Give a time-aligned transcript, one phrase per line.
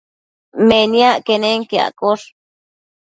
[0.67, 2.27] Meniac quenenquiaccosh